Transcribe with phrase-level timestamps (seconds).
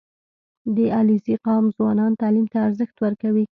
[0.75, 3.45] •د علیزي قوم ځوانان تعلیم ته ارزښت ورکوي.